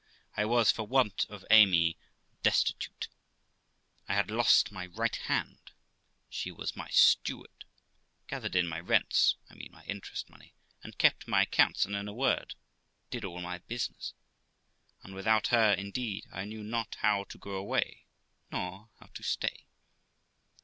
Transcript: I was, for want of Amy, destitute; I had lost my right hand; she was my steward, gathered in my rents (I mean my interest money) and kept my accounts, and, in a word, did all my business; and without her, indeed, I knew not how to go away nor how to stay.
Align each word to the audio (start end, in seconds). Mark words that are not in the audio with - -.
I 0.35 0.45
was, 0.45 0.71
for 0.71 0.87
want 0.87 1.27
of 1.29 1.45
Amy, 1.51 1.95
destitute; 2.41 3.07
I 4.07 4.15
had 4.15 4.31
lost 4.31 4.71
my 4.71 4.87
right 4.87 5.15
hand; 5.15 5.73
she 6.27 6.49
was 6.51 6.75
my 6.75 6.89
steward, 6.89 7.65
gathered 8.27 8.55
in 8.55 8.67
my 8.67 8.79
rents 8.79 9.35
(I 9.47 9.53
mean 9.53 9.71
my 9.71 9.83
interest 9.83 10.27
money) 10.27 10.55
and 10.81 10.97
kept 10.97 11.27
my 11.27 11.43
accounts, 11.43 11.85
and, 11.85 11.95
in 11.95 12.07
a 12.07 12.13
word, 12.13 12.55
did 13.11 13.23
all 13.23 13.41
my 13.41 13.59
business; 13.59 14.15
and 15.03 15.13
without 15.13 15.49
her, 15.49 15.71
indeed, 15.73 16.25
I 16.31 16.45
knew 16.45 16.63
not 16.63 16.95
how 17.01 17.25
to 17.25 17.37
go 17.37 17.51
away 17.51 18.07
nor 18.51 18.89
how 18.99 19.05
to 19.13 19.21
stay. 19.21 19.67